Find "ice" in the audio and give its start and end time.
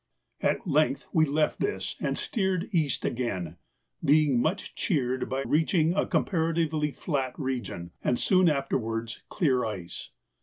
9.63-10.09